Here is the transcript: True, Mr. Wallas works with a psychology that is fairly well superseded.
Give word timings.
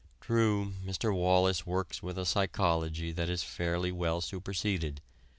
True, 0.19 0.73
Mr. 0.83 1.15
Wallas 1.15 1.67
works 1.67 2.01
with 2.01 2.17
a 2.17 2.25
psychology 2.25 3.11
that 3.11 3.29
is 3.29 3.43
fairly 3.43 3.91
well 3.91 4.19
superseded. 4.19 4.99